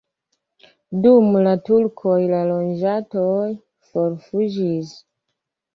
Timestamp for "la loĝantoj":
2.33-3.45